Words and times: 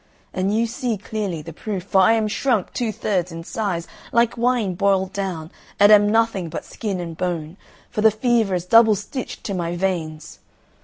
And 0.33 0.51
you 0.51 0.65
see 0.65 0.97
clearly 0.97 1.43
the 1.43 1.53
proof, 1.53 1.83
for 1.83 2.01
I 2.01 2.13
am 2.13 2.27
shrunk 2.27 2.73
two 2.73 2.91
thirds 2.91 3.31
in 3.31 3.43
size, 3.43 3.87
like 4.11 4.35
wine 4.35 4.73
boiled 4.73 5.13
down, 5.13 5.51
and 5.79 5.91
am 5.91 6.09
nothing 6.11 6.49
but 6.49 6.65
skin 6.65 6.99
and 6.99 7.15
bone, 7.15 7.55
for 7.91 8.01
the 8.01 8.09
fever 8.09 8.55
is 8.55 8.65
double 8.65 8.95
stitched 8.95 9.43
to 9.43 9.53
my 9.53 9.75
veins. 9.75 10.39